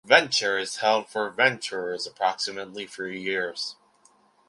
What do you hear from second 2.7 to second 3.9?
three years.